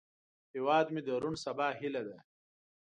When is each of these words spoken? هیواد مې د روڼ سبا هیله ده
هیواد 0.53 0.85
مې 0.93 1.01
د 1.07 1.09
روڼ 1.21 1.33
سبا 1.45 1.67
هیله 1.79 2.01
ده 2.09 2.17